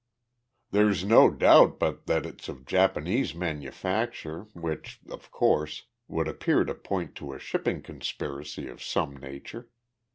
[0.71, 6.73] "There's no doubt but that it's of Japanese manufacture, which, of course, would appear to
[6.73, 9.69] point to a shipping conspiracy of some nature.